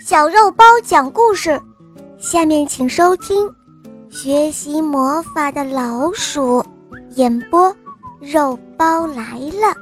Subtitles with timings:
[0.00, 1.60] 小肉包讲故事，
[2.18, 3.46] 下面请收听
[4.10, 6.60] 《学习魔法的老鼠》
[7.14, 7.74] 演播。
[8.20, 9.74] 肉包来了。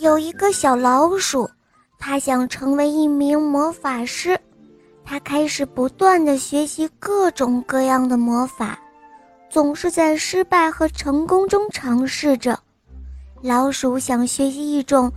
[0.00, 1.48] 有一个小老鼠，
[1.98, 4.38] 它想成为一名魔法师，
[5.04, 8.78] 它开始不断的学习各种各样的魔法，
[9.50, 12.58] 总是在失败和成功中尝试着。
[13.42, 15.12] 老鼠想学习一种。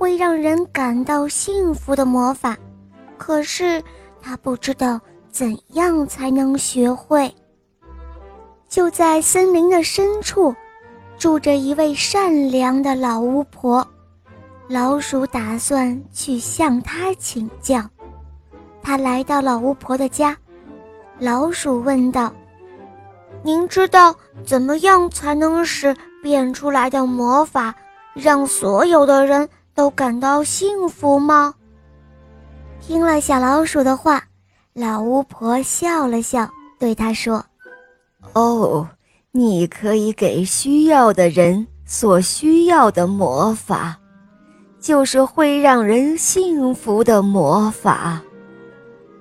[0.00, 2.56] 会让人感到幸福的魔法，
[3.18, 3.84] 可是
[4.22, 4.98] 他不知道
[5.30, 7.30] 怎样才能学会。
[8.66, 10.54] 就在森林的深处，
[11.18, 13.86] 住着一位善良的老巫婆，
[14.68, 17.84] 老鼠打算去向她请教。
[18.82, 20.34] 他来到老巫婆的家，
[21.18, 22.32] 老鼠问道
[23.44, 27.74] ：“您知道怎么样才能使变出来的魔法
[28.14, 31.54] 让所有的人？”都感到幸福吗？
[32.80, 34.24] 听了小老鼠的话，
[34.72, 37.44] 老巫婆笑了笑，对他说
[38.34, 38.88] ：“哦，
[39.32, 43.98] 你可以给需要的人所需要的魔法，
[44.80, 48.20] 就是会让人幸福的魔法。”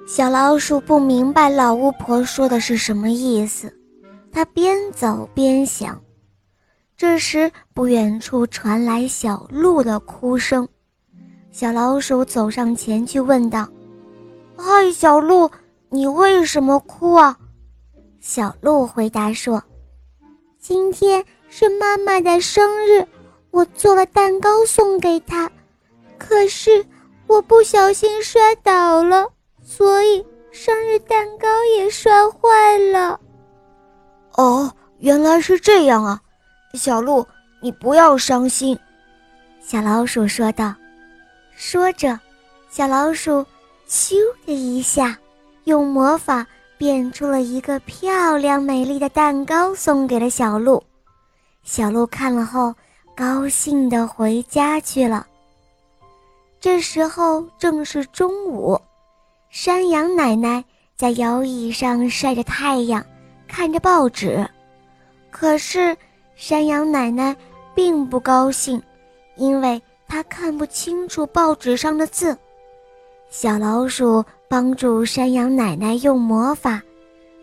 [0.08, 3.72] 小老鼠不明白老巫婆说的是什么意思，
[4.32, 6.02] 它边走边想。
[7.00, 10.68] 这时，不远处传来小鹿的哭声。
[11.50, 13.66] 小老鼠走上前去问道
[14.58, 15.50] ：“嗨，小鹿，
[15.88, 17.40] 你为什么哭啊？”
[18.20, 19.64] 小鹿回答说
[20.60, 23.08] ：“今天是妈妈的生日，
[23.52, 25.50] 我做了蛋糕送给她，
[26.18, 26.86] 可是
[27.28, 29.26] 我不小心摔倒了，
[29.64, 33.18] 所以生日蛋糕也摔坏了。”
[34.36, 36.22] 哦，原来是这样啊！
[36.74, 37.26] 小鹿，
[37.60, 38.78] 你不要伤心。”
[39.60, 40.74] 小老鼠说道。
[41.56, 42.18] 说着，
[42.70, 43.46] 小老鼠
[43.88, 45.18] 咻的一下，
[45.66, 50.82] 用魔法变出了一个漂亮美丽的蛋糕，送给了小鹿。
[51.64, 52.74] 小鹿看了后，
[53.14, 55.28] 高兴地回家去了。
[56.62, 58.80] 这时候正是中午，
[59.50, 60.64] 山羊奶奶
[60.96, 63.06] 在摇椅上晒着太阳，
[63.48, 64.50] 看着报纸。
[65.30, 65.96] 可是。
[66.42, 67.36] 山羊奶奶
[67.76, 68.82] 并不高兴，
[69.36, 72.36] 因为她看不清楚报纸上的字。
[73.30, 76.82] 小老鼠帮助山羊奶奶用魔法，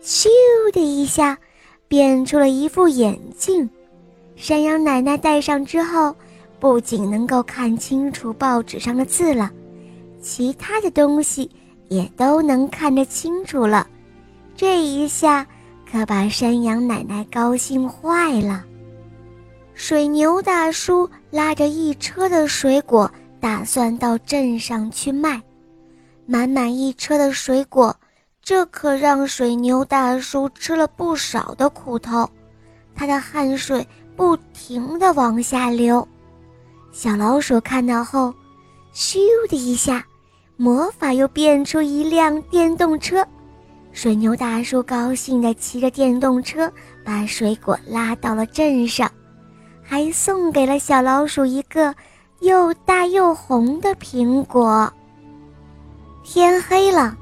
[0.01, 0.27] 咻
[0.73, 1.37] 的一下，
[1.87, 3.69] 变出了一副眼镜。
[4.35, 6.15] 山羊奶奶戴上之后，
[6.59, 9.51] 不仅能够看清楚报纸上的字了，
[10.23, 11.47] 其他的东西
[11.87, 13.87] 也都能看得清楚了。
[14.55, 15.45] 这一下
[15.89, 18.65] 可把山羊奶奶高兴坏了。
[19.77, 25.39] 水牛大叔拉着一车的水果，打算到镇上去卖。
[26.25, 27.95] 满满一车的水果，
[28.41, 32.27] 这可让水牛大叔吃了不少的苦头，
[32.95, 36.05] 他的汗水不停地往下流。
[36.91, 38.33] 小老鼠看到后，
[38.95, 40.03] 咻的一下，
[40.55, 43.23] 魔法又变出一辆电动车。
[43.91, 46.69] 水牛大叔高兴地骑着电动车，
[47.05, 49.09] 把水果拉到了镇上。
[49.89, 51.95] 还送给了小老鼠一个
[52.41, 54.91] 又大又红的苹果。
[56.25, 57.17] 天黑了，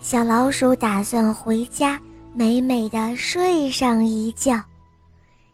[0.00, 2.00] 小老鼠打算回家，
[2.34, 4.60] 美美的睡上一觉。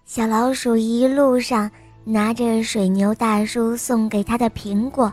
[0.06, 1.70] 小老鼠一路上
[2.04, 5.12] 拿着水牛大叔送给他的苹果，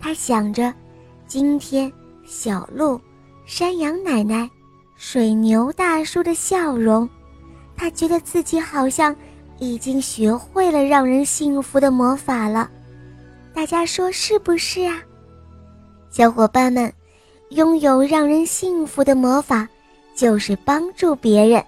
[0.00, 0.72] 他想着，
[1.26, 1.92] 今天
[2.24, 2.98] 小鹿、
[3.44, 4.48] 山羊奶奶、
[4.96, 7.06] 水牛大叔的笑容，
[7.76, 9.14] 他觉得自己好像。
[9.62, 12.68] 已经学会了让人幸福的魔法了，
[13.54, 15.00] 大家说是不是啊？
[16.10, 16.92] 小伙伴们，
[17.50, 19.68] 拥有让人幸福的魔法，
[20.16, 21.64] 就是帮助别人，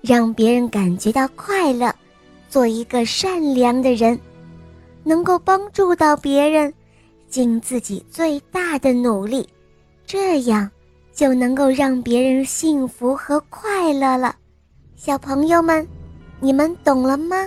[0.00, 1.94] 让别人感觉到快乐，
[2.48, 4.18] 做一个善良的人，
[5.04, 6.74] 能够帮助到别人，
[7.28, 9.48] 尽自己最大的努力，
[10.04, 10.68] 这样
[11.14, 14.34] 就能够让别人幸福和快乐了。
[14.96, 15.86] 小朋友们。
[16.38, 17.46] 你们懂了吗？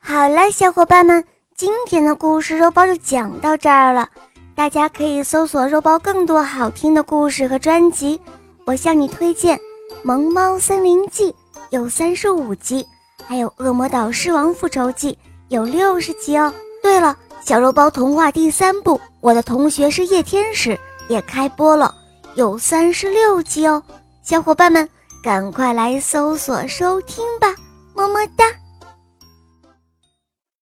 [0.00, 1.24] 好了，小伙伴们，
[1.54, 4.08] 今天的故事肉包就讲到这儿了。
[4.54, 8.20] 大家可以搜索肉包更多好听的故事和专辑。
[8.64, 9.56] 我向你推荐
[10.02, 11.30] 《萌猫森林记》，
[11.70, 12.84] 有三十五集，
[13.24, 15.12] 还有《恶魔岛狮王复仇记》，
[15.48, 16.52] 有六十集哦。
[16.82, 20.70] 对了，小肉包童话第三部《我的同学是夜天使》
[21.08, 21.94] 也开播了，
[22.34, 23.80] 有三十六集哦。
[24.24, 24.88] 小伙伴们。
[25.22, 27.48] 赶快来搜索收听吧，
[27.94, 28.44] 么么哒。